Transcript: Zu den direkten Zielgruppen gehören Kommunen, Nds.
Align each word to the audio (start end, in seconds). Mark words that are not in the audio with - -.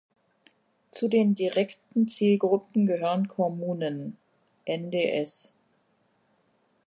Zu 0.89 1.09
den 1.09 1.35
direkten 1.35 2.07
Zielgruppen 2.07 2.87
gehören 2.87 3.27
Kommunen, 3.27 4.17
Nds. 4.67 5.53